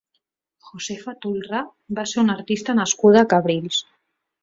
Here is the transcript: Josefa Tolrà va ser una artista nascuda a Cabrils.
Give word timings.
Josefa 0.69 1.13
Tolrà 1.27 1.61
va 2.01 2.07
ser 2.15 2.25
una 2.25 2.39
artista 2.39 2.79
nascuda 2.83 3.25
a 3.27 3.33
Cabrils. 3.37 3.89